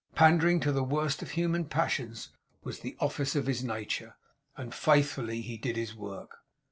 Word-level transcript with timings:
Pandering 0.15 0.59
to 0.61 0.71
the 0.71 0.83
worst 0.83 1.21
of 1.21 1.29
human 1.29 1.65
passions 1.65 2.29
was 2.63 2.79
the 2.79 2.97
office 2.99 3.35
of 3.35 3.45
his 3.45 3.63
nature; 3.63 4.15
and 4.57 4.73
faithfully 4.73 5.41
he 5.41 5.57
did 5.57 5.75
his 5.75 5.93
work! 5.93 6.39